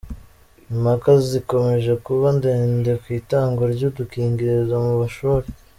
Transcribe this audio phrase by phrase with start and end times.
[0.73, 5.45] Impaka zikomeje kuba ndende ku itangwa ry’udukingirizo mu mashuri